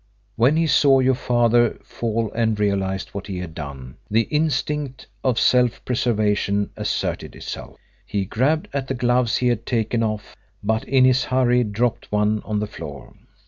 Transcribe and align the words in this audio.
When 0.35 0.55
he 0.57 0.65
saw 0.65 0.97
your 0.99 1.13
father 1.13 1.77
fall 1.83 2.31
and 2.33 2.59
realised 2.59 3.09
what 3.09 3.27
he 3.27 3.37
had 3.37 3.53
done, 3.53 3.97
the 4.09 4.23
instinct 4.31 5.05
of 5.23 5.37
self 5.37 5.85
preservation 5.85 6.71
asserted 6.75 7.35
itself. 7.35 7.77
He 8.03 8.25
grabbed 8.25 8.67
at 8.73 8.87
the 8.87 8.95
gloves 8.95 9.37
he 9.37 9.49
had 9.49 9.63
taken 9.63 10.01
off, 10.01 10.35
but 10.63 10.83
in 10.85 11.05
his 11.05 11.25
hurry 11.25 11.63
dropped 11.63 12.11
one 12.11 12.41
on 12.43 12.59
the 12.59 12.65
floor. 12.65 13.13